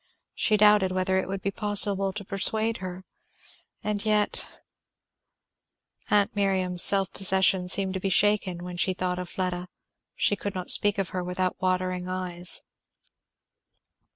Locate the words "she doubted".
0.33-0.91